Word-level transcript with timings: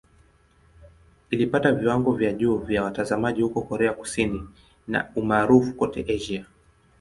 Ilipata 1.29 1.71
viwango 1.71 2.11
vya 2.11 2.33
juu 2.33 2.57
vya 2.57 2.83
watazamaji 2.83 3.41
huko 3.41 3.61
Korea 3.61 3.93
Kusini 3.93 4.49
na 4.87 5.09
umaarufu 5.15 5.73
kote 5.73 6.05
Asia. 6.15 6.45